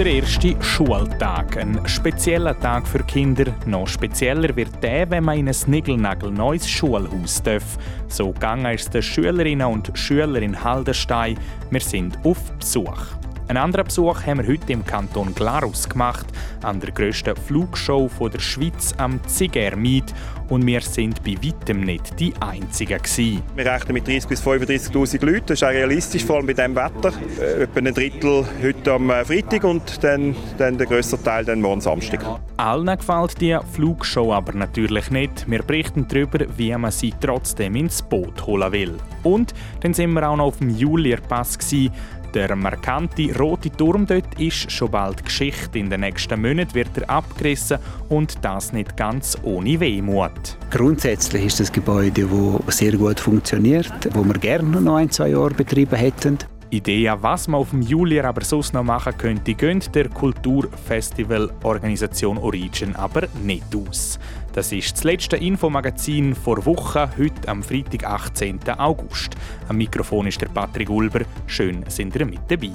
[0.00, 1.58] Der erste Schultag.
[1.58, 3.54] Ein spezieller Tag für Kinder.
[3.66, 7.76] Noch spezieller wird der, wenn man in ein Nigelnagel neues Schulhaus darf.
[8.08, 11.38] So gegangen ist den Schülerinnen und Schülern in Haldenstein.
[11.70, 13.19] Wir sind auf Besuch.
[13.50, 16.24] Einen anderen Besuch haben wir heute im Kanton Glarus gemacht,
[16.62, 20.14] an der grössten Flugshow der Schweiz am Zigermiet.
[20.48, 22.98] Und wir sind bei weitem nicht die Einzigen.
[22.98, 23.42] Gewesen.
[23.56, 25.46] Wir rechnen mit 30.000 bis 35.000 Leuten.
[25.46, 27.12] Das ist auch realistisch, vor allem bei diesem Wetter.
[27.40, 31.60] Äh, etwa ein Drittel heute am äh, Freitag und dann, dann der größere Teil dann
[31.60, 32.24] morgen Samstag.
[32.56, 35.50] Allen gefällt die Flugshow aber natürlich nicht.
[35.50, 38.96] Wir berichten darüber, wie man sie trotzdem ins Boot holen will.
[39.24, 41.58] Und dann sind wir auch noch auf dem Julierpass.
[41.58, 41.92] Gewesen.
[42.34, 45.80] Der markante rote Turm dort ist schon bald Geschichte.
[45.80, 47.78] In den nächsten Monaten wird er abgerissen
[48.08, 50.56] und das nicht ganz ohne Wehmut.
[50.70, 52.28] Grundsätzlich ist das Gebäude,
[52.66, 56.38] das sehr gut funktioniert, wo wir gerne noch ein, zwei Jahre betrieben hätten.
[56.70, 62.94] Ideen, was man auf dem Julier aber sonst noch machen könnte, gehen der Kulturfestival-Organisation Origin
[62.94, 64.20] aber nicht aus.
[64.52, 68.60] Das ist das letzte Infomagazin vor Woche, heute am Freitag, 18.
[68.78, 69.36] August.
[69.68, 71.20] Am Mikrofon ist der Patrick Ulber.
[71.46, 72.72] Schön, sind ihr mit dabei.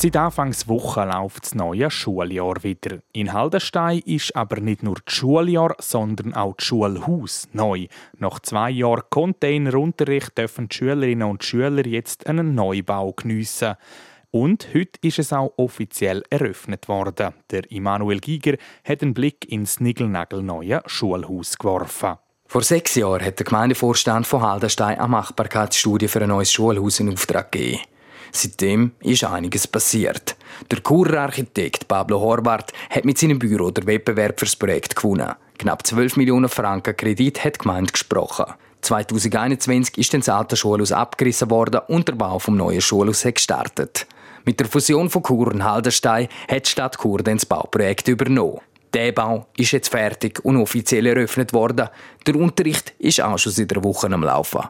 [0.00, 3.00] Seit Anfangswoche läuft das neue Schuljahr wieder.
[3.12, 7.88] In Haldenstein ist aber nicht nur das Schuljahr, sondern auch das Schulhaus neu.
[8.16, 13.74] Nach zwei Jahren Containerunterricht dürfen die Schülerinnen und Schüler jetzt einen Neubau geniessen.
[14.30, 17.34] Und heute ist es auch offiziell eröffnet worden.
[17.50, 22.18] Der Immanuel Giger hat einen Blick ins neue Schulhaus geworfen.
[22.46, 27.12] Vor sechs Jahren hat der Gemeindevorstand von Haldenstein eine Machbarkeitsstudie für ein neues Schulhaus in
[27.12, 27.80] Auftrag gegeben.
[28.32, 30.36] Seitdem ist einiges passiert.
[30.70, 35.34] Der Kurarchitekt Pablo Horvath hat mit seinem Büro den Wettbewerb fürs Projekt gewonnen.
[35.58, 38.46] Knapp 12 Millionen Franken Kredit hat die Gemeinde gesprochen.
[38.82, 44.06] 2021 ist dann das alte Schulhaus abgerissen worden und der Bau vom neuen Schulhaus gestartet.
[44.44, 48.60] Mit der Fusion von Chur und Haldenstein hat die Stadt Chur dann das Bauprojekt übernommen.
[48.94, 51.88] Der Bau ist jetzt fertig und offiziell eröffnet worden.
[52.26, 54.62] Der Unterricht ist auch schon seit einer Woche am Laufen.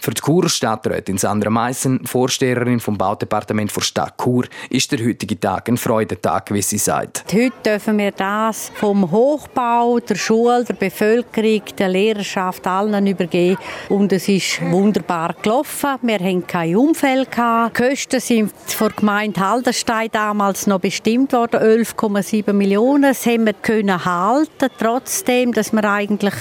[0.00, 5.38] Für die Churer Stadträtin Sandra Meissen, Vorsteherin vom Baudepartement der Stadt Chur, ist der heutige
[5.38, 7.24] Tag ein Freudentag, wie sie sagt.
[7.32, 13.58] Heute dürfen wir das vom Hochbau, der Schule, der Bevölkerung, der Lehrerschaft allen übergeben.
[13.88, 15.96] Und es ist wunderbar gelaufen.
[16.02, 17.26] Wir hatten kein Unfall.
[17.26, 23.02] Die Kosten sind vor Gemeinde Haldenstein damals noch bestimmt worden, 11,7 Millionen.
[23.02, 26.34] Das haben wir können halten, trotzdem, dass wir eigentlich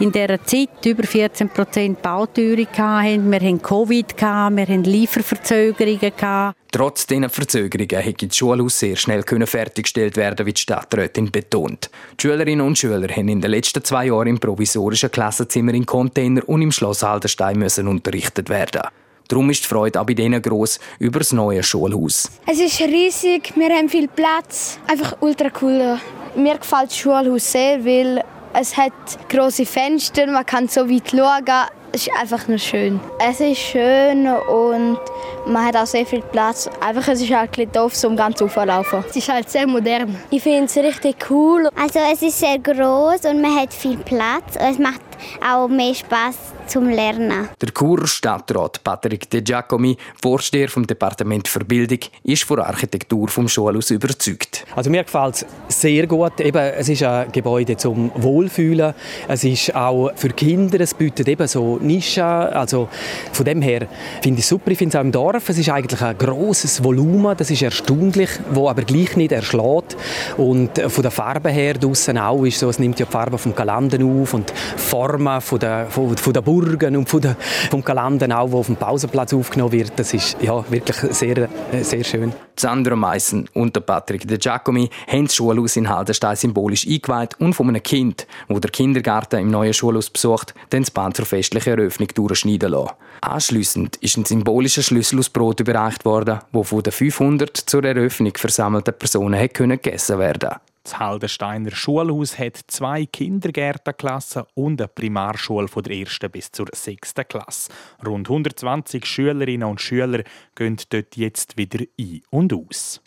[0.00, 3.30] in dieser Zeit über 14 Prozent Bauteuerung hatten hatten.
[3.30, 6.54] Wir hatten Covid, wir hatten Lieferverzögerungen.
[6.70, 11.90] Trotz dieser Verzögerungen hätte das Schulhaus sehr schnell fertiggestellt werden wie die Stadträtin betont.
[12.18, 16.46] Die Schülerinnen und Schüler haben in den letzten zwei Jahren im provisorischen Klassenzimmer in Container
[16.48, 18.82] und im Schloss Haldenstein müssen unterrichtet werden.
[19.28, 22.30] Darum ist die Freude auch bei denen gross über das neue Schulhaus.
[22.46, 25.98] Es ist riesig, wir haben viel Platz, einfach ultra cool.
[26.34, 28.24] Mir gefällt das Schulhaus sehr, weil
[28.54, 28.92] es hat
[29.28, 31.68] große Fenster, man kann so weit schauen.
[31.92, 33.00] Es ist einfach nur schön.
[33.18, 34.98] Es ist schön und
[35.46, 36.68] man hat auch sehr viel Platz.
[36.80, 39.04] Einfach, es ist halt ein doof, um ganz laufen.
[39.08, 40.14] Es ist halt sehr modern.
[40.30, 41.68] Ich finde es richtig cool.
[41.80, 44.56] Also es ist sehr groß und man hat viel Platz.
[44.58, 45.00] Es macht
[45.46, 46.36] auch mehr Spaß
[46.66, 47.48] zum Lernen.
[47.60, 53.48] Der Chur-Stadtrat Patrick De Giacomi, Vorsteher vom Departement für Bildung, ist von der Architektur vom
[53.48, 54.66] Schulhaus überzeugt.
[54.76, 56.40] Also mir gefällt es sehr gut.
[56.40, 58.94] Eben, es ist ein Gebäude zum Wohlfühlen.
[59.26, 60.80] Es ist auch für Kinder.
[60.80, 62.22] Es bietet eben so Nischen.
[62.22, 62.88] Also
[63.32, 63.88] von dem her
[64.22, 64.70] finde ich es super.
[64.70, 65.48] Ich finde es auch im Dorf.
[65.48, 67.36] Es ist eigentlich ein großes Volumen.
[67.36, 69.96] Das ist erstaunlich, wo aber gleich nicht erschlägt.
[70.36, 73.54] Und von der Farbe her draussen auch ist so, es nimmt ja die Farbe vom
[73.54, 77.34] Kalanden auf und die Formen von der, von, von der Burgen und von der,
[77.70, 79.92] vom Kalanden auch, wo auf dem Pausenplatz aufgenommen wird.
[79.96, 81.48] Das ist ja wirklich sehr,
[81.80, 82.34] sehr schön.
[82.56, 87.68] Sandra Meissen und Patrick De Giacomi haben das Schulhaus in Haldenstein symbolisch eingeweiht und von
[87.68, 92.72] einem Kind, wo der Kindergarten im neuen Schulhaus besucht, das Band zur festlichen Eröffnung durchschneiden
[92.72, 92.92] lassen.
[93.22, 98.32] Anschliessend ist ein symbolischer Schlüssel aus Brot überreicht worden, wo von den 500 zur Eröffnung
[98.36, 100.50] versammelten Personen gegessen werden
[100.82, 107.26] das Haldensteiner Schulhaus hat zwei Kindergärtenklassen und eine Primarschule von der ersten bis zur sechsten
[107.26, 107.70] Klasse.
[108.04, 110.22] Rund 120 Schülerinnen und Schüler
[110.54, 113.00] gehen dort jetzt wieder ein und aus.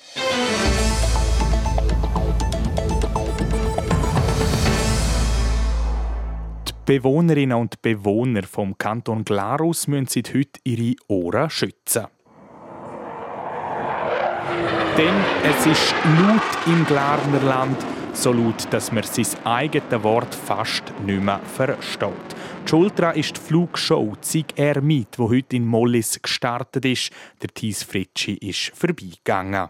[6.86, 12.08] Bewohnerinnen und Bewohner vom Kanton Glarus müssen seit heute ihre Ohren schützen.
[14.98, 17.78] Denn es ist laut im Glarner Land,
[18.12, 22.12] so laut, dass man sein eigenes Wort fast nicht mehr versteht.
[22.66, 27.12] Die Schultra ist die Flugshow Zig Air Meet, die heute in Mollis gestartet ist.
[27.42, 29.70] Der Thies Fritschi ist vorbeigegangen.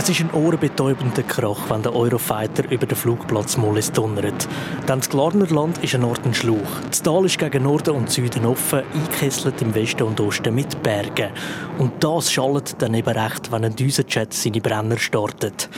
[0.00, 4.46] Es ist ein ohrenbetäubender Krach, wenn der Eurofighter über den Flugplatz Mollis donnert.
[4.86, 6.80] Denn das Glarnerland ist ein Ort Schluch.
[6.88, 11.32] Das Tal ist gegen Norden und Süden offen, eingekesselt im Westen und Osten mit Bergen.
[11.78, 15.68] Und das schallt dann eben recht, wenn ein Düsenjet seine Brenner startet.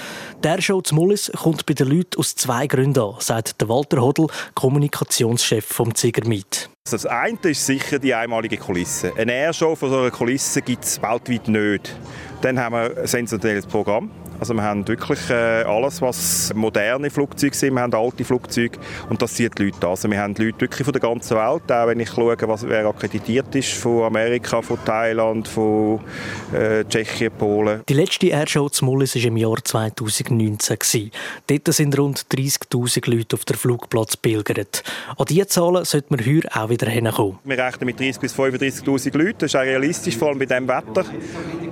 [0.44, 4.02] Der Show zu Mollis kommt bei den Leuten aus zwei Gründen an, sagt der Walter
[4.02, 6.69] Hodl, Kommunikationschef vom Zigermiet.
[6.86, 9.12] Also das eine ist sicher die einmalige Kulisse.
[9.16, 11.94] Eine Airshow von so einer Kulisse gibt es weltweit nicht.
[12.40, 14.10] Dann haben wir ein sensationelles Programm.
[14.40, 17.74] Also wir haben wirklich äh, alles, was moderne Flugzeuge sind.
[17.74, 18.78] Wir haben alte Flugzeuge
[19.10, 19.90] und das zieht die Leute an.
[19.90, 22.86] Also wir haben Leute wirklich von der ganzen Welt, auch wenn ich schaue, was, wer
[22.86, 26.00] akkreditiert ist, von Amerika, von Thailand, von
[26.54, 27.82] äh, Tschechien, Polen.
[27.86, 31.10] Die letzte Airshow zu Mullis war im Jahr 2019.
[31.46, 34.82] Dort sind rund 30'000 Leute auf der Flugplatz pilgert.
[35.18, 37.38] An diese Zahlen sollte man heuer auch wieder hinkommen.
[37.44, 39.38] Wir rechnen mit 30'000 bis 35'000 Leuten.
[39.40, 41.04] Das ist auch realistisch, vor allem bei diesem Wetter.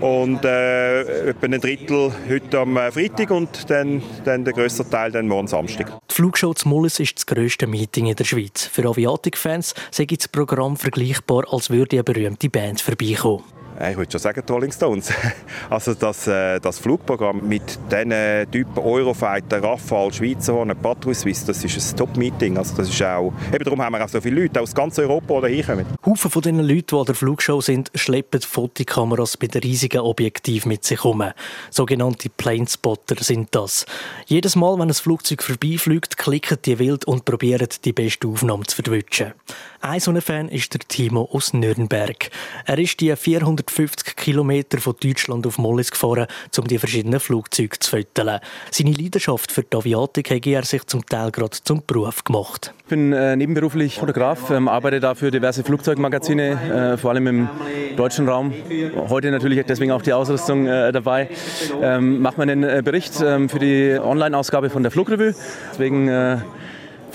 [0.00, 5.10] Und äh, etwa ein Drittel heute am äh, Freitag und dann, dann der grösste Teil
[5.10, 5.98] dann morgen Samstag.
[6.10, 8.66] Die Flugshow zu Mullis ist das grösste Meeting in der Schweiz.
[8.66, 13.57] Für Aviatik-Fans sei das Programm vergleichbar, als würde eine berühmte Band vorbeikommen.
[13.80, 15.12] Ich würde schon sagen, die Rolling Stones.
[15.70, 21.62] Also das, äh, das Flugprogramm mit diesen Typen Eurofighter, Rafale, Schweizer Horn, Patrouille Suisse, das
[21.62, 22.56] ist ein Top-Meeting.
[22.56, 25.46] Also das ist auch, eben darum haben wir auch so viele Leute aus ganz Europa,
[25.46, 25.84] die hier kommen.
[26.06, 30.84] Haufen von diesen Leuten, die an der Flugshow sind, schleppen Fotokameras mit riesigen Objektiv mit
[30.84, 31.24] sich herum.
[31.70, 33.84] Sogenannte Planespotter sind das.
[34.26, 38.82] Jedes Mal, wenn ein Flugzeug vorbeifliegt, klicken die wild und probieren, die beste Aufnahme zu
[38.82, 39.34] verwischen.
[39.80, 42.30] Ein so Fan ist der Timo aus Nürnberg.
[42.64, 43.14] Er ist die
[43.70, 46.26] 450 Kilometer von Deutschland auf Mollis gefahren,
[46.58, 48.40] um die verschiedenen Flugzeuge zu füttern.
[48.70, 52.72] Seine Leidenschaft für die Aviatik hat er sich zum Teil gerade zum Beruf gemacht.
[52.80, 57.48] Ich bin äh, nebenberuflich Fotograf, ähm, arbeite da für diverse Flugzeugmagazine, äh, vor allem im
[57.96, 58.52] deutschen Raum.
[59.08, 61.28] Heute natürlich deswegen auch die Ausrüstung äh, dabei.
[61.82, 65.34] Ähm, mache einen äh, Bericht ähm, für die Online-Ausgabe von der Flugrevue.
[65.72, 66.38] Deswegen äh,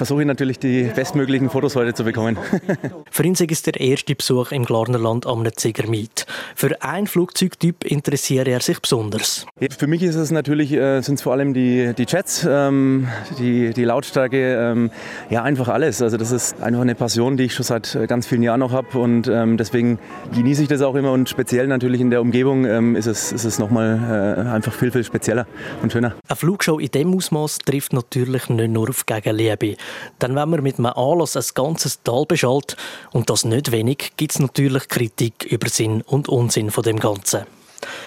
[0.03, 2.37] versuche ich natürlich die bestmöglichen Fotos heute zu bekommen.
[3.09, 6.25] Für ihn ist es der erste Besuch im Glarnerland am Zigermiet.
[6.55, 9.45] Für einen Flugzeugtyp interessiert er sich besonders.
[9.77, 13.07] Für mich ist es natürlich, äh, sind es vor allem die, die Jets, ähm,
[13.39, 14.91] die, die Lautstärke, ähm,
[15.29, 16.01] ja einfach alles.
[16.01, 18.73] Also das ist einfach eine Passion, die ich schon seit äh, ganz vielen Jahren noch
[18.73, 19.99] habe und ähm, deswegen
[20.35, 23.45] genieße ich das auch immer und speziell natürlich in der Umgebung ähm, ist es, ist
[23.45, 25.47] es nochmal äh, einfach viel, viel spezieller
[25.81, 26.13] und schöner.
[26.27, 29.77] Eine Flugshow in dem Ausmaß trifft natürlich nicht nur auf Gegenliebe.
[30.21, 32.77] Denn wenn man mit einem Anlass ein ganzes Tal beschallt,
[33.11, 37.45] und das nicht wenig, gibt es natürlich Kritik über Sinn und Unsinn von dem Ganzen.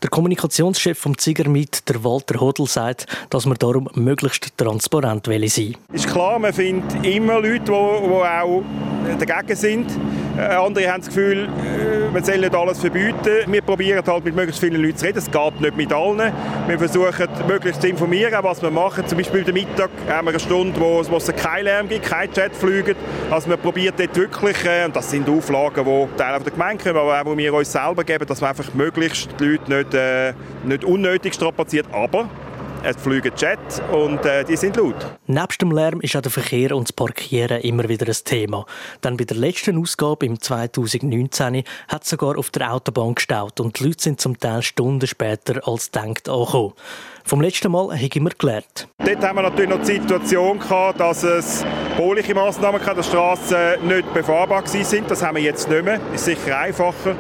[0.03, 5.45] Der Kommunikationschef vom Zigermiet, der Walter Hodl, sagt, dass man darum möglichst transparent sein will.
[5.93, 8.63] Ist klar, man findet immer Leute, die, die auch
[9.19, 9.87] dagegen sind.
[10.37, 13.47] Äh, andere haben das Gefühl, äh, man soll nicht alles verbieten.
[13.47, 15.19] Wir probieren halt mit möglichst vielen Leuten zu reden.
[15.19, 16.33] Es geht nicht mit allen.
[16.67, 19.07] Wir versuchen möglichst zu informieren, was wir machen.
[19.07, 22.55] Zum Beispiel am Mittag haben wir eine Stunde, wo, es keinen Lärm gibt, kein Chat
[22.55, 22.97] fliegen.
[23.31, 26.99] Also man probiert dort wirklich, äh, und das sind Auflagen, die Teile der Gemeinde kommen,
[26.99, 30.33] aber auch wo wir uns selber geben, dass wir einfach möglichst die Leute nicht, äh,
[30.65, 31.87] nicht unnötig strapaziert.
[31.93, 32.29] Aber
[32.87, 33.59] es fliegen Jet
[33.93, 34.95] und äh, die sind laut.
[35.27, 38.65] Nebst dem Lärm ist auch der Verkehr und das Parkieren immer wieder ein Thema.
[39.03, 43.79] Denn bei der letzten Ausgabe im 2019 hat es sogar auf der Autobahn gestaut und
[43.79, 46.75] die Leute sind zum Teil Stunden später als denkt angekommen.
[47.25, 48.87] Vom letzten Mal habe ich immer gelernt.
[48.99, 51.65] Dort haben wir natürlich noch die Situation gehabt, dass es
[51.99, 55.05] bauliche Massnahmen gab, dass Straßen nicht befahrbar waren.
[55.09, 55.99] Das haben wir jetzt nicht mehr.
[56.13, 57.17] Das ist sicher einfacher.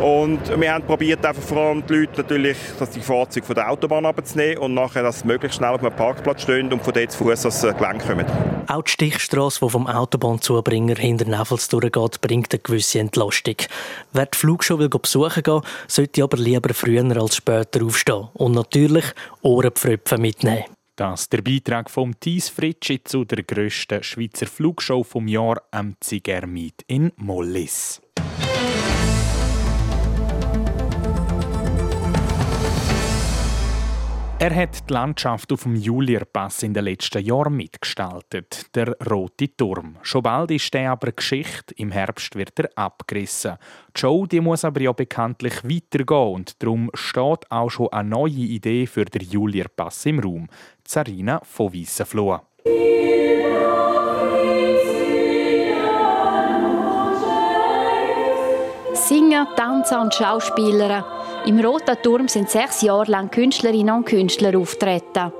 [0.00, 3.70] Und wir haben probiert, einfach vor allem die Leute natürlich, dass die Fahrzeuge von der
[3.70, 7.10] Autobahn abzunehmen und nachher, dass sie möglichst schnell auf einem Parkplatz stehen und von dort
[7.10, 8.26] zu Fuß ans Gelenk kommen.
[8.68, 13.56] Auch die Stichstrasse, die vom Autobahnzubringer hinter Nevels durchgeht, bringt eine gewisse Entlastung.
[14.12, 19.04] Wer die Flugshow will besuchen gehen, sollte aber lieber früher als später aufstehen und natürlich
[19.42, 20.64] Ohrenpfröpfe mitnehmen.
[20.96, 25.94] Das ist der Beitrag vom Thies Fritschi zu der grössten Schweizer Flugshow vom Jahr am
[26.00, 28.00] Zigermiet in Mollis.
[34.38, 39.96] Er hat die Landschaft auf dem Julierpass in den letzten Jahren mitgestaltet, der Rote Turm.
[40.02, 43.56] Schon bald ist der aber Geschichte, im Herbst wird er abgerissen.
[43.96, 48.30] Die Show die muss aber ja bekanntlich weitergehen und darum steht auch schon eine neue
[48.30, 50.48] Idee für den Julierpass im Raum.
[50.84, 52.40] Zarina von Weissenfloh.
[58.92, 61.15] Singer, Tanzer und Schauspieler.
[61.46, 65.30] Im Roten Turm sind sechs Jahre lang Künstlerinnen und Künstler auftreten.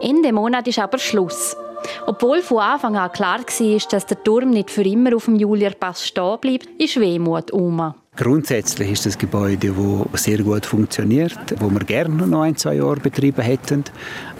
[0.00, 1.56] Ende Monat ist aber Schluss.
[2.04, 6.04] Obwohl von Anfang an klar war, dass der Turm nicht für immer auf dem Julierpass
[6.04, 7.94] stehen bleibt, ist Wehmut um.
[8.16, 9.72] Grundsätzlich ist das Gebäude,
[10.10, 13.84] das sehr gut funktioniert, wo wir gerne noch ein, zwei Jahre betrieben hätten,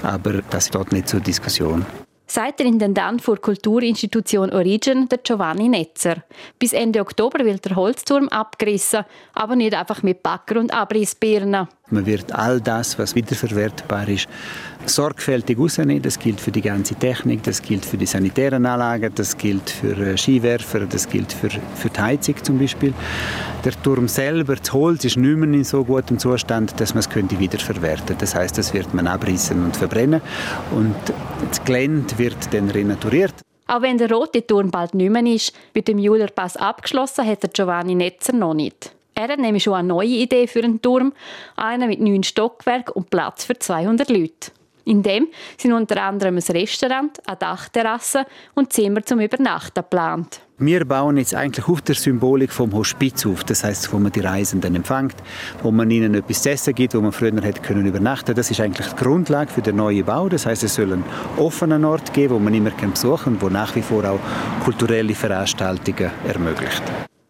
[0.03, 1.87] aber das steht nicht zur Diskussion
[2.33, 6.23] sagt der Intendant für Kulturinstitution Origin, der Giovanni Netzer.
[6.59, 11.69] Bis Ende Oktober wird der Holzturm abgerissen, aber nicht einfach mit Backer und Abrissbirnen.
[11.93, 14.29] Man wird all das, was wiederverwertbar ist,
[14.87, 16.03] sorgfältig rausnehmen.
[16.03, 19.97] Das gilt für die ganze Technik, das gilt für die sanitären Anlagen, das gilt für
[19.97, 22.95] äh, Skiwerfer, das gilt für, für die Heizung zum Beispiel.
[23.65, 27.09] Der Turm selber, das Holz, ist nicht mehr in so gutem Zustand, dass man es
[27.09, 30.21] könnte wiederverwerten Das heißt, das wird man abrissen und verbrennen
[30.73, 30.97] und
[31.49, 33.35] das Gelände wird dann renaturiert.
[33.67, 37.95] Auch wenn der rote Turm bald nicht mehr ist, mit dem Julerpass abgeschlossen hat Giovanni
[37.95, 38.93] Netzer noch nicht.
[39.15, 41.13] Er hat nämlich schon eine neue Idee für einen Turm,
[41.57, 44.53] einen mit neun Stockwerken und Platz für 200 Leute.
[44.85, 50.41] In dem sind unter anderem ein Restaurant, eine Dachterrasse und Zimmer zum Übernachten geplant.
[50.59, 54.21] Wir bauen jetzt eigentlich auf der Symbolik vom Hospiz auf, das heißt, wo man die
[54.21, 55.17] Reisenden empfängt,
[55.63, 58.35] wo man ihnen etwas zu essen gibt, wo man früher hätte können übernachten.
[58.35, 60.29] Das ist eigentlich die Grundlage für den neuen Bau.
[60.29, 61.05] Das heißt, es soll einen
[61.37, 64.21] offenen Ort geben, wo man immer besuchen kann und wo nach wie vor auch
[64.65, 66.83] kulturelle Veranstaltungen ermöglicht.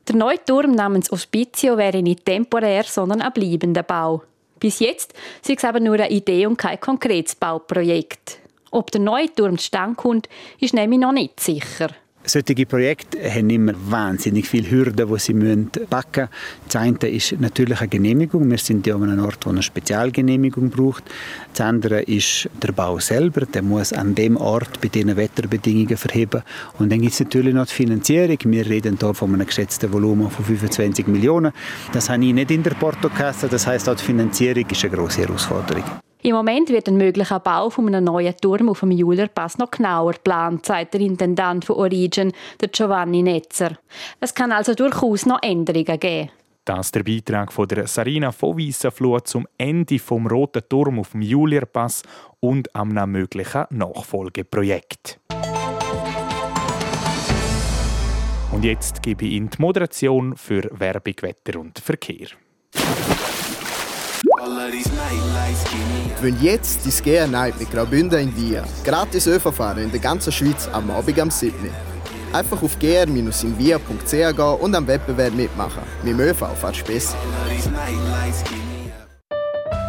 [0.08, 4.22] Der neue Turm namens Hospizio wäre nicht temporär, sondern ein bleibender Bau.
[4.58, 8.38] Bis jetzt sei es aber nur eine Idee und kein konkretes Bauprojekt.
[8.70, 10.28] Ob der neue Turm zustande kommt,
[10.58, 11.90] ist nämlich noch nicht sicher.
[12.24, 15.34] Solche Projekte haben immer wahnsinnig viele Hürden, die sie
[15.90, 16.28] packen müssen.
[16.66, 18.48] Das eine ist natürlich eine Genehmigung.
[18.48, 21.02] Wir sind ja an einem Ort, wo eine Spezialgenehmigung braucht.
[21.52, 23.44] Das andere ist der Bau selber.
[23.46, 26.42] Der muss an dem Ort bei diesen Wetterbedingungen verheben.
[26.78, 28.38] Und dann gibt es natürlich noch die Finanzierung.
[28.44, 31.52] Wir reden hier von einem geschätzten Volumen von 25 Millionen.
[31.92, 33.48] Das habe ich nicht in der Portokasse.
[33.48, 35.84] Das heißt, auch die Finanzierung ist eine grosse Herausforderung.
[36.24, 40.12] Im Moment wird ein möglicher Bau von einem neuen Turm auf dem Julerpass noch genauer
[40.12, 43.76] geplant, sagt der Intendant von Origin, der Giovanni Netzer.
[44.20, 46.30] Es kann also durchaus noch Änderungen geben.
[46.64, 51.10] Das ist der Beitrag von der Sarina von Weissenfluh zum Ende vom Roten Turm auf
[51.10, 52.04] dem Julierpass
[52.38, 55.18] und einem möglichen Nachfolgeprojekt.
[58.52, 62.28] Und jetzt gebe ich Ihnen die Moderation für Werbung, Wetter und Verkehr.
[66.20, 70.32] Wenn jetzt die Skier Night mit Graubünden in Via gratis ÖV fahren in der ganzen
[70.32, 71.54] Schweiz am Abend am 7.
[72.32, 75.82] Einfach auf gr-invia.ch gehen und am Wettbewerb mitmachen.
[76.02, 77.16] Mit dem ÖV fährst du besser.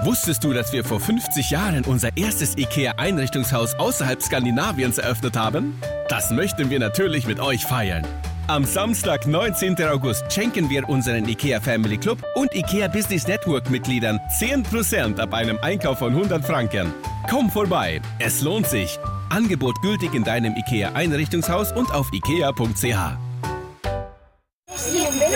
[0.03, 5.81] Wusstest du, dass wir vor 50 Jahren unser erstes IKEA-Einrichtungshaus außerhalb Skandinaviens eröffnet haben?
[6.09, 8.05] Das möchten wir natürlich mit euch feiern.
[8.47, 9.81] Am Samstag, 19.
[9.85, 15.57] August, schenken wir unseren IKEA Family Club und IKEA Business Network Mitgliedern 10% ab einem
[15.61, 16.93] Einkauf von 100 Franken.
[17.29, 18.99] Komm vorbei, es lohnt sich.
[19.29, 23.22] Angebot gültig in deinem IKEA Einrichtungshaus und auf ikea.ch.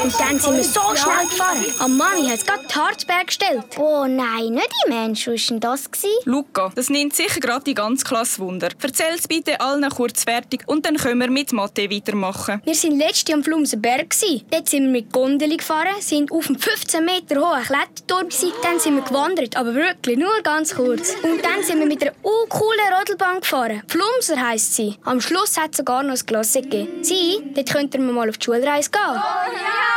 [0.07, 1.65] Und dann sind wir so schnell gefahren.
[1.79, 3.65] Am Mami hat gerade die Harzberg gestellt.
[3.77, 5.27] Oh nein, nicht die Mensch.
[5.27, 5.89] Was war das?
[6.23, 8.69] Luca, das nimmt sicher gerade die ganze Klasse Wunder.
[8.81, 12.61] Erzähl es bitte allen kurz fertig und dann können wir mit Mathe weitermachen.
[12.63, 14.15] Wir waren letztes Jahr am Flumsenberg.
[14.49, 18.29] Dort sind wir mit Gondeli gefahren, sind auf einem 15 Meter hohen Kletterturm.
[18.63, 21.15] Dann sind wir gewandert, aber wirklich nur ganz kurz.
[21.21, 23.83] Und dann sind wir mit einer coolen Rodelbahn gefahren.
[23.89, 24.95] Flumser heisst sie.
[25.03, 27.03] Am Schluss hat es sogar noch ein Klasse gegeben.
[27.03, 29.01] Sie, dort könnten wir mal auf die Schulreise gehen.
[29.03, 29.96] Oh, ja!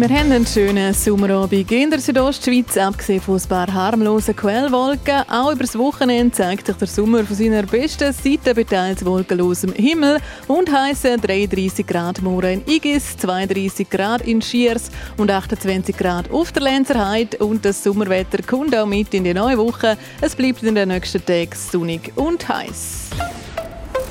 [0.00, 5.28] Wir haben einen schönen Sommerabend in der Südostschweiz, abgesehen von ein paar harmlosen Quellwolken.
[5.28, 9.74] Auch über das Wochenende zeigt sich der Sommer von seiner besten Seite bei teils wolkenlosem
[9.74, 10.16] Himmel
[10.48, 16.50] und heissen 33 Grad morgen in Igis, 32 Grad in Schiers und 28 Grad auf
[16.50, 17.36] der Lenzerheide.
[17.36, 19.98] Und das Sommerwetter kommt auch mit in die neue Woche.
[20.22, 23.10] Es bleibt in den nächsten Tagen sonnig und heiß.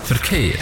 [0.03, 0.53] Verkehr.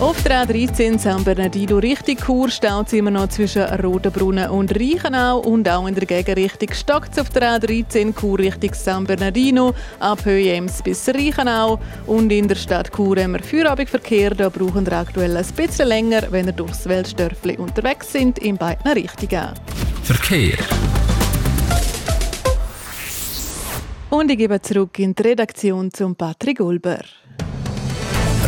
[0.00, 5.40] Auf der A13 San Bernardino Richtung Chur staut es immer noch zwischen Rodenbrunnen und Reichenau
[5.40, 10.24] und auch in der Gegenrichtung stockt es auf der A13 Chur Richtung San Bernardino ab
[10.24, 14.92] Höhe Ems bis Reichenau und in der Stadt Chur haben wir Feierabendverkehr, da brauchen wir
[14.92, 19.50] aktuell ein bisschen länger, wenn wir durchs Weltstörfli unterwegs sind, in beiden Richtungen.
[20.04, 20.58] Verkehr
[24.10, 27.00] und ich gebe zurück in die Redaktion zum Patrick Ulber.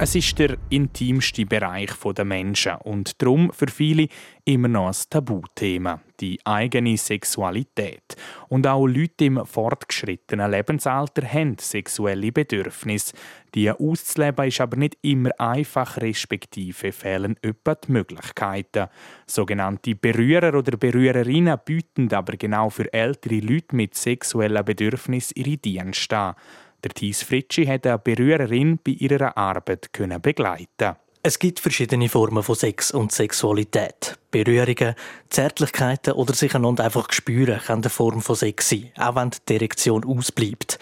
[0.00, 4.06] Es ist der intimste Bereich der Menschen und darum für viele
[4.44, 8.14] immer noch ein Tabuthema, die eigene Sexualität.
[8.48, 13.12] Und auch Leute im fortgeschrittenen Lebensalter haben sexuelle Bedürfnisse.
[13.56, 18.86] Die auszuleben ist aber nicht immer einfach, respektive fehlen etwa die Möglichkeiten.
[19.26, 26.16] Sogenannte Berührer oder Berührerinnen bieten aber genau für ältere Leute mit sexuellen Bedürfnissen ihre Dienste
[26.16, 26.34] an.
[26.84, 29.90] Der Thies Fritschi hat eine Berührerin bei ihrer Arbeit
[30.22, 30.96] begleiten.
[31.22, 34.16] Es gibt verschiedene Formen von Sex und Sexualität.
[34.30, 34.94] Berührungen,
[35.28, 39.54] Zärtlichkeiten oder sich einander einfach spüren kann eine Form von Sex sein, auch wenn die
[39.56, 40.78] Erektion ausbleibt.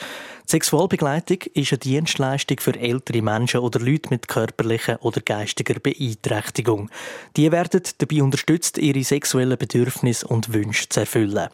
[0.49, 6.89] Sexualbegleitung ist eine Dienstleistung für ältere Menschen oder Leute mit körperlicher oder geistiger Beeinträchtigung.
[7.37, 11.49] Die werden dabei unterstützt, ihre sexuellen Bedürfnisse und Wünsche zu erfüllen.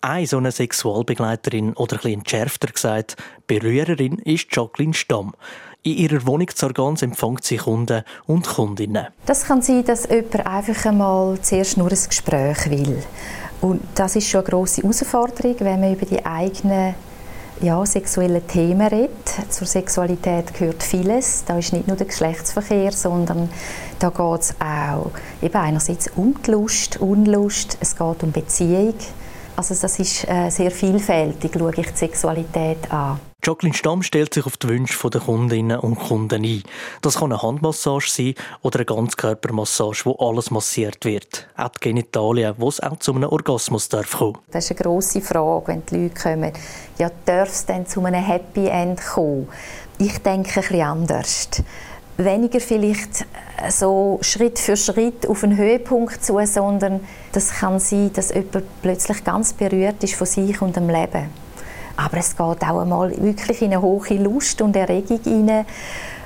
[0.00, 5.34] Eine so eine Sexualbegleiterin oder ein bisschen entschärfter gesagt, Berührerin ist Jacqueline Stamm.
[5.82, 9.08] In ihrer Wohnung Zargans empfängt sie Kunden und Kundinnen.
[9.26, 13.02] Das kann sein, dass jemand einfach einmal zuerst nur ein Gespräch will.
[13.60, 16.94] Und das ist schon eine grosse Herausforderung, wenn man über die eigenen
[17.60, 19.10] ja, sexuellen Themen redet.
[19.50, 21.44] Zur Sexualität gehört vieles.
[21.46, 23.48] Da ist nicht nur der Geschlechtsverkehr, sondern
[23.98, 25.10] da geht es auch
[25.42, 28.94] eben einerseits um die Lust, Unlust, es geht um Beziehung.
[29.58, 33.18] Also das ist äh, sehr vielfältig, schaue ich die Sexualität an.
[33.44, 36.62] Jacqueline Stamm stellt sich auf die Wünsche der Kundinnen und Kunden ein.
[37.02, 41.48] Das kann eine Handmassage sein oder eine Ganzkörpermassage, wo alles massiert wird.
[41.56, 44.38] Auch die Genitalien, wo es auch zu einem Orgasmus darf kommen.
[44.52, 46.52] Das ist eine grosse Frage, wenn die Leute kommen.
[46.98, 49.48] Ja, darf es denn zu einem Happy End kommen?
[49.98, 51.48] Ich denke ein bisschen anders
[52.18, 53.22] weniger vielleicht
[53.56, 57.00] äh, so Schritt für Schritt auf einen Höhepunkt zu, sondern
[57.32, 61.30] das kann sein, dass jemand plötzlich ganz berührt ist von sich und dem Leben.
[61.96, 65.64] Aber es geht auch einmal wirklich in eine hohe Lust und Erregung hinein,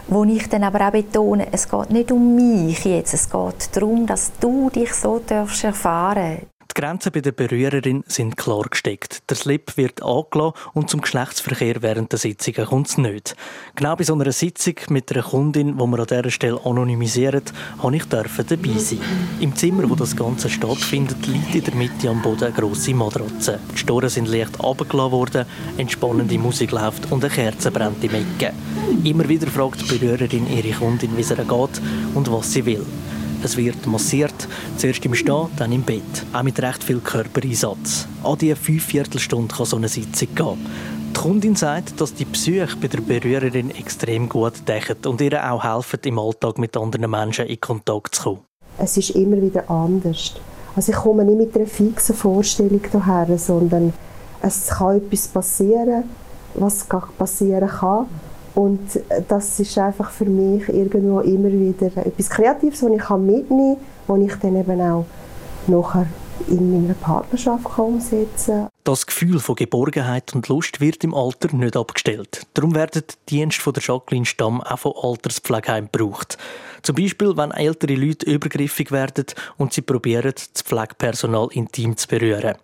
[0.08, 4.06] wo ich dann aber auch betone, es geht nicht um mich jetzt, es geht darum,
[4.06, 6.38] dass du dich so darfst erfahren
[6.74, 9.28] die Grenzen bei der Berührerin sind klar gesteckt.
[9.28, 13.36] Der Slip wird angelassen und zum Geschlechtsverkehr während der Sitzungen kommt es nicht.
[13.74, 17.42] Genau bei so einer Sitzung mit einer Kundin, die wir an dieser Stelle anonymisieren,
[17.82, 19.00] habe ich dabei sein.
[19.40, 23.58] Im Zimmer, wo das Ganze stattfindet, liegt in der Mitte am Boden eine grosse Matratze.
[23.74, 28.54] Die Storen sind leicht abgelassen worden, entspannende Musik läuft und eine Kerze brennt im Ecken.
[29.04, 31.82] Immer wieder fragt die Berührerin ihre Kundin, wie es ihr geht
[32.14, 32.86] und was sie will.
[33.44, 34.34] Es wird massiert,
[34.76, 36.02] zuerst im Stehen, dann im Bett.
[36.32, 38.06] Auch mit recht viel Körpereinsatz.
[38.22, 40.66] An diese fünf Viertelstunden kann so eine Sitzung gehen.
[41.10, 45.64] Die Kundin sagt, dass die Psyche bei der Berührerin extrem gut deckt und ihr auch
[45.64, 48.40] helfen, im Alltag mit anderen Menschen in Kontakt zu kommen.
[48.78, 50.34] Es ist immer wieder anders.
[50.74, 53.92] Also ich komme nicht mit einer fixen Vorstellung daher, sondern
[54.40, 56.04] es kann etwas passieren,
[56.54, 56.86] was
[57.18, 58.06] passieren kann.
[58.54, 58.80] Und
[59.28, 64.20] das ist einfach für mich irgendwo immer wieder etwas Kreatives, was ich mitnehmen kann, was
[64.20, 65.06] ich dann eben auch
[65.66, 66.06] nachher
[66.48, 68.68] in meiner Partnerschaft umsetzen kann.
[68.84, 72.46] Das Gefühl von Geborgenheit und Lust wird im Alter nicht abgestellt.
[72.54, 76.36] Darum werden die Dienste von der Jacqueline Stamm auch von Alterspflegeheimen gebraucht.
[76.82, 82.56] Zum Beispiel, wenn ältere Leute übergriffig werden und sie probieren, das Pflegepersonal intim zu berühren.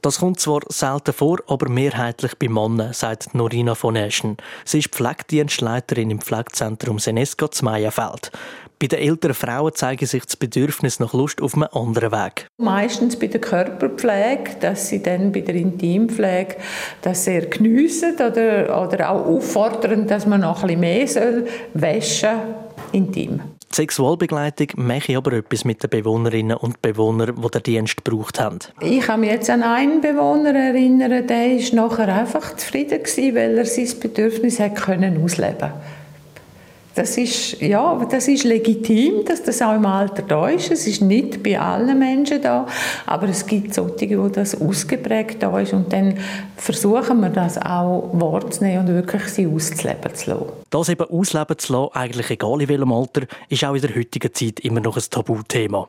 [0.00, 4.36] Das kommt zwar selten vor, aber mehrheitlich bei Männern, sagt Norina von Eschen.
[4.64, 8.30] Sie ist Pflegedienstleiterin im Pflegezentrum Senesca zu Meierfeld.
[8.84, 12.48] Bei den älteren Frauen zeigt sich das Bedürfnis nach Lust auf einem anderen Weg.
[12.58, 16.56] Meistens bei der Körperpflege, dass sie dann bei der Intimpflege
[17.00, 22.40] das sehr geniessen oder, oder auch auffordern, dass man noch ein bisschen mehr soll waschen
[22.92, 23.40] intim.
[23.72, 28.58] Die Sexualbegleitung mache aber etwas mit den Bewohnerinnen und Bewohnern, die den Dienst gebraucht haben.
[28.82, 33.00] Ich kann mich jetzt an einen Bewohner erinnern, der war nachher einfach zufrieden,
[33.34, 35.72] weil er sein Bedürfnis hat können ausleben konnte.
[36.94, 40.70] Das ist, ja, das ist legitim, dass das auch im Alter da ist.
[40.70, 42.66] Es ist nicht bei allen Menschen da,
[43.06, 46.16] aber es gibt solche, wo das ausgeprägt da ist und dann
[46.56, 50.46] versuchen wir das auch wahrzunehmen und wirklich sie auszuleben zu lassen.
[50.70, 54.32] Das eben ausleben zu lassen, eigentlich egal in welchem Alter, ist auch in der heutigen
[54.32, 55.88] Zeit immer noch ein Tabuthema.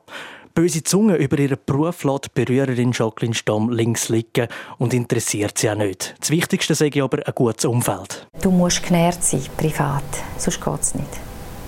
[0.56, 5.74] Böse Zunge über ihren Beruf lässt Berührerin Jacqueline Stamm links liegen und interessiert sie auch
[5.74, 6.14] nicht.
[6.18, 8.26] Das Wichtigste sage ich aber ein gutes Umfeld.
[8.40, 10.02] Du musst genährt sein, privat,
[10.38, 11.10] sonst geht es nicht.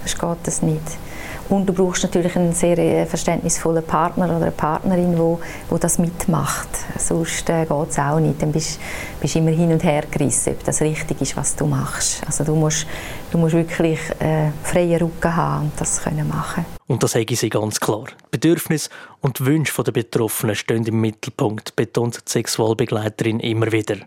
[0.07, 0.81] Sonst geht es nicht.
[1.51, 5.99] Und du brauchst natürlich einen sehr äh, verständnisvollen Partner oder eine Partnerin, wo, wo das
[5.99, 6.71] mitmacht.
[6.99, 8.41] Sonst äh, geht es auch nicht.
[8.41, 8.81] Dann bist
[9.21, 12.23] du immer hin und her gerissen, ob das richtig ist, was du machst.
[12.27, 12.87] Also du musst,
[13.31, 16.78] du musst wirklich äh, freie Rücken haben und das können machen.
[16.89, 18.07] Und das sage sie ganz klar.
[18.31, 18.89] Bedürfnisse
[19.21, 23.99] und Wünsche der Betroffenen stehen im Mittelpunkt, betont die Sexualbegleiterin immer wieder.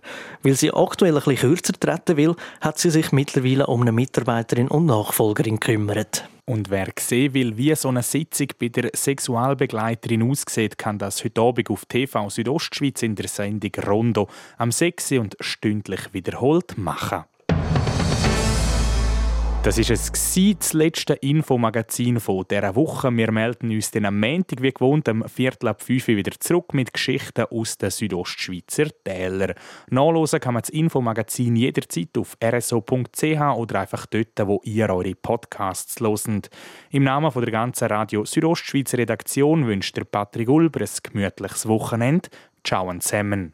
[0.42, 4.68] Weil sie aktuell ein bisschen kürzer treten will, hat sie sich mittlerweile um eine Mitarbeiterin
[4.68, 6.28] und Nachfolgerin gekümmert.
[6.46, 11.40] Und wer sehen will, wie so eine Sitzung bei der Sexualbegleiterin aussieht, kann das heute
[11.40, 15.14] Abend auf TV Südostschweiz in der Sendung Rondo am 6.
[15.14, 17.26] und stündlich wiederholt machen.
[19.64, 20.12] Das ist es
[20.58, 23.16] das letzte Infomagazin von dieser Woche.
[23.16, 26.74] Wir melden uns dann am Montag wie gewohnt am Viertel ab 5 Uhr wieder zurück
[26.74, 29.54] mit Geschichten aus den Südostschweizer Tälern.
[29.92, 36.00] Nachlesen kann man das Infomagazin jederzeit auf rso.ch oder einfach dort, wo ihr eure Podcasts
[36.00, 36.50] loset.
[36.90, 42.30] Im Namen der ganzen Radio Südostschweizer Redaktion wünscht der Patrick Ulber ein gemütliches Wochenende.
[42.64, 43.54] Ciao zusammen.